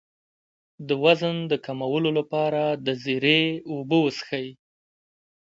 د 0.87 0.89
وزن 1.03 1.35
د 1.51 1.53
کمولو 1.65 2.09
لپاره 2.19 2.61
د 2.85 2.87
زیرې 3.03 3.41
اوبه 3.69 3.97
وڅښئ 4.01 4.47